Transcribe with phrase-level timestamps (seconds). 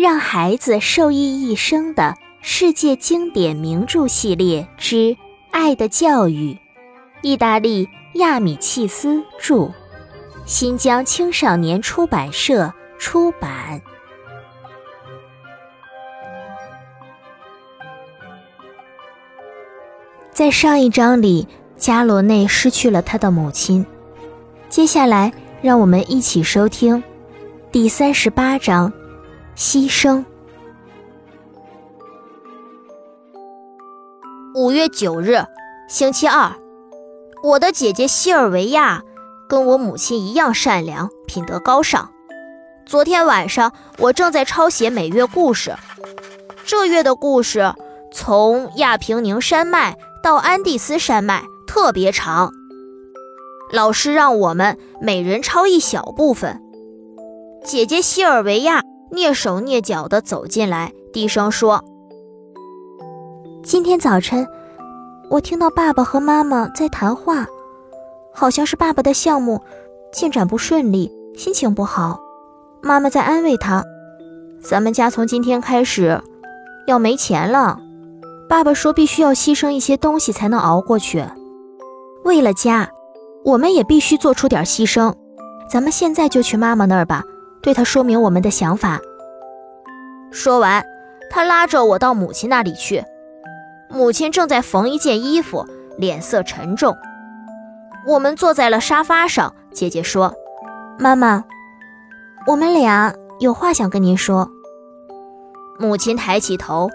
[0.00, 4.96] 让孩子受益一生的世界经典名著系列之
[5.50, 6.54] 《爱的教育》，
[7.20, 9.70] 意大利亚米契斯著，
[10.46, 13.82] 新疆青少年出版社出版。
[20.32, 21.46] 在上一章里，
[21.76, 23.84] 加罗内失去了他的母亲。
[24.70, 25.30] 接下来，
[25.60, 27.04] 让我们一起收听
[27.70, 28.90] 第三十八章。
[29.60, 30.24] 牺牲。
[34.54, 35.44] 五月九日，
[35.86, 36.54] 星期二，
[37.42, 39.02] 我的姐姐西尔维亚
[39.46, 42.10] 跟我母亲一样善良，品德高尚。
[42.86, 45.76] 昨天晚上，我正在抄写每月故事。
[46.64, 47.74] 这月的故事
[48.10, 52.50] 从亚平宁山脉到安第斯山脉，特别长。
[53.70, 56.62] 老师让我们每人抄一小部分。
[57.62, 58.80] 姐姐西尔维亚。
[59.10, 61.84] 蹑手蹑脚地走进来，低声说
[63.62, 64.46] ：“今天早晨，
[65.28, 67.46] 我听到爸爸和妈妈在谈话，
[68.32, 69.60] 好像是爸爸的项目
[70.12, 72.20] 进展不顺利，心情不好。
[72.80, 73.84] 妈妈在安慰他
[74.62, 76.22] ：‘咱们家从今天开始
[76.86, 77.80] 要没钱了。’
[78.48, 81.24] 爸爸说必须要牺牲一些东西才能熬过去。
[82.24, 82.88] 为了家，
[83.44, 85.12] 我们也必须做出点牺牲。
[85.68, 87.24] 咱们现在就去妈妈那儿吧。”
[87.62, 89.00] 对他说明我们的想法。
[90.30, 90.84] 说完，
[91.30, 93.04] 他拉着我到母亲那里去。
[93.88, 95.66] 母亲正在缝一件衣服，
[95.98, 96.96] 脸色沉重。
[98.06, 99.54] 我们坐在了沙发上。
[99.72, 100.34] 姐姐说
[100.98, 101.44] ：“妈妈，
[102.46, 104.50] 我们俩有话想跟您说。”
[105.78, 106.88] 母亲抬起头，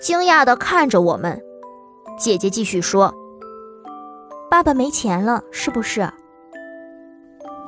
[0.00, 1.40] 惊讶地看着我们。
[2.18, 3.14] 姐姐继续说
[4.50, 6.10] ：“爸爸没钱了，是不是？”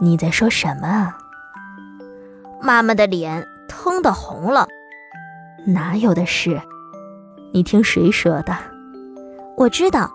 [0.01, 1.19] 你在说什么啊？
[2.65, 4.69] 妈妈的脸腾的红了，
[5.67, 6.63] 哪有的事？
[7.53, 8.57] 你听谁说的？
[9.57, 10.09] 我知道，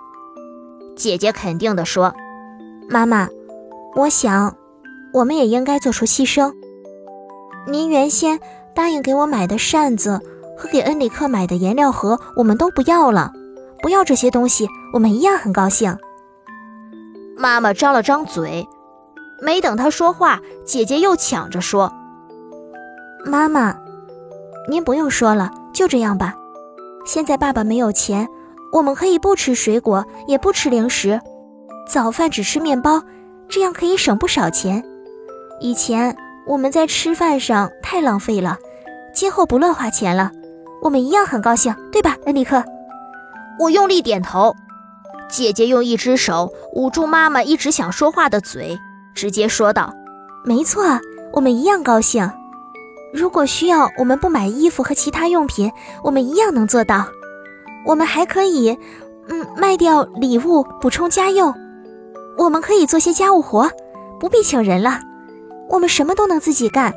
[0.96, 2.16] 姐姐肯定地说
[2.88, 3.28] ：“妈妈，
[3.96, 4.56] 我想，
[5.12, 6.54] 我们也应该做出牺牲。
[7.68, 8.40] 您原先
[8.74, 10.22] 答应给我买的扇子
[10.58, 13.34] 和给恩里克买的颜料盒，我们都不要了。
[13.82, 15.98] 不要这些东西，我们一样很高兴。”
[17.36, 18.66] 妈妈张了张嘴，
[19.42, 21.94] 没等她说话，姐姐又抢着说。
[23.26, 23.76] 妈妈，
[24.70, 26.36] 您不用说了，就这样吧。
[27.06, 28.28] 现在爸爸没有钱，
[28.72, 31.20] 我们可以不吃水果，也不吃零食，
[31.88, 33.02] 早饭只吃面包，
[33.50, 34.84] 这样可以省不少钱。
[35.60, 38.58] 以前我们在吃饭上太浪费了，
[39.14, 40.32] 今后不乱花钱了，
[40.82, 42.64] 我们一样很高兴，对吧，恩里克？
[43.60, 44.56] 我用力点头。
[45.30, 48.80] 姐姐用一只手捂住妈妈一直想说话的嘴，
[49.14, 49.94] 直接说道
[50.46, 50.84] ：“没错，
[51.34, 52.32] 我们一样高兴。”
[53.14, 55.72] 如果需要，我们不买衣服和其他用品，
[56.04, 57.06] 我们一样能做到。
[57.86, 58.78] 我们还可以，
[59.30, 61.54] 嗯，卖掉礼物补充家用。
[62.38, 63.70] 我们可以做些家务活，
[64.20, 65.00] 不必请人了。
[65.70, 66.94] 我们什么都能自己干，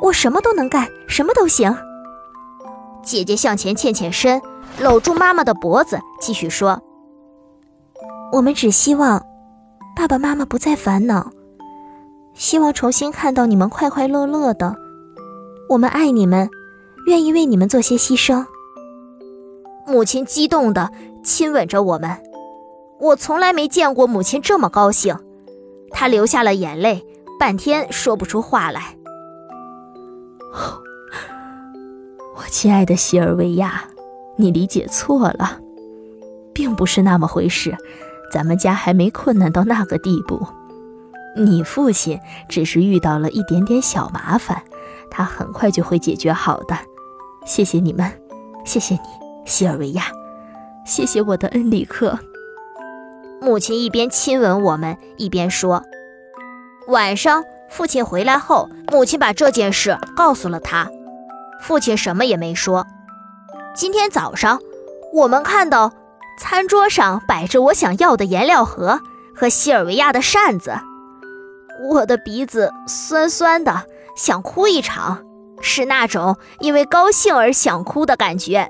[0.00, 1.76] 我什么都能干，什么都行。
[3.02, 4.40] 姐姐向前欠欠身，
[4.78, 6.80] 搂住妈妈的脖子，继续说
[8.32, 9.24] ：“我们只希望
[9.96, 11.30] 爸爸妈妈不再烦恼，
[12.34, 14.76] 希望重新看到你们快快乐乐的。”
[15.70, 16.50] 我们爱你们，
[17.06, 18.44] 愿意为你们做些牺牲。
[19.86, 20.90] 母亲激动的
[21.22, 22.10] 亲吻着我们，
[22.98, 25.16] 我从来没见过母亲这么高兴，
[25.92, 27.06] 她流下了眼泪，
[27.38, 28.96] 半天说不出话来。
[32.34, 33.84] 我亲爱的西尔维亚，
[34.34, 35.60] 你理解错了，
[36.52, 37.76] 并不是那么回事，
[38.32, 40.44] 咱们家还没困难到那个地步，
[41.36, 44.60] 你父亲只是遇到了一点点小麻烦。
[45.10, 46.76] 他很快就会解决好的，
[47.44, 48.10] 谢谢你们，
[48.64, 49.00] 谢谢你，
[49.44, 50.04] 西尔维亚，
[50.86, 52.18] 谢谢我的恩里克。
[53.40, 55.82] 母亲一边亲吻我们，一边说
[56.88, 60.88] ：“晚上父亲回来后，母亲把这件事告诉了他，
[61.60, 62.86] 父亲什么也没说。
[63.74, 64.60] 今天早上，
[65.12, 65.92] 我们看到
[66.38, 69.00] 餐桌上摆着我想要的颜料盒
[69.34, 70.74] 和西尔维亚的扇子，
[71.90, 73.84] 我的鼻子酸酸的。”
[74.16, 75.24] 想哭一场，
[75.60, 78.68] 是那种因为高兴而想哭的感觉。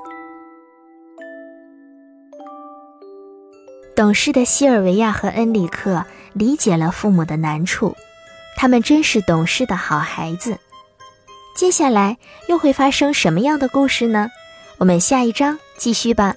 [3.96, 7.94] 懂事的西尔维亚和恩里克理解了父母的难处，
[8.56, 10.56] 他们真是懂事的好孩子。
[11.56, 12.16] 接下来
[12.48, 14.30] 又会发生什么样的故事呢？
[14.78, 16.34] 我们下一章继续吧。